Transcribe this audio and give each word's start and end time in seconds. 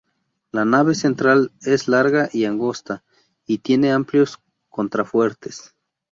La 0.51 0.65
nave 0.65 0.95
central 0.95 1.51
es 1.61 1.87
larga 1.87 2.27
y 2.33 2.45
angosta 2.45 3.03
y 3.45 3.59
tiene 3.59 3.91
amplios 3.91 4.39
contrafuertes. 4.67 5.75